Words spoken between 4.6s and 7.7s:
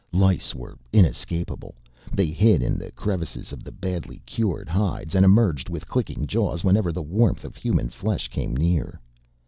hides and emerged with clicking jaws whenever the warmth of